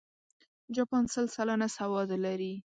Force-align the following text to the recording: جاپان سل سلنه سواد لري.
جاپان 0.75 1.03
سل 1.13 1.25
سلنه 1.35 1.67
سواد 1.77 2.09
لري. 2.25 2.53